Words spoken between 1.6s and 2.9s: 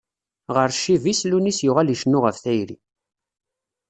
yuɣal icennu ɣef tayri.